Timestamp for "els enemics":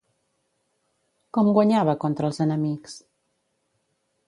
2.33-2.99